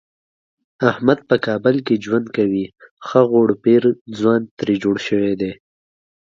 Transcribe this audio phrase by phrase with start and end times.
[0.89, 2.65] احمد په کابل کې ژوند کوي
[3.05, 3.83] ښه غوړپېړ
[4.17, 5.51] ځوان ترې جوړ شوی دی.